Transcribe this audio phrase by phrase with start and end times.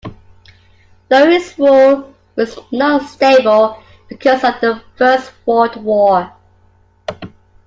[1.09, 6.33] Though his rule was not stable because of the First World War.